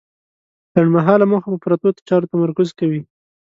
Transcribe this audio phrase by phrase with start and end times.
[0.75, 3.01] لنډمهاله موخه په پرتو چارو تمرکز کوي.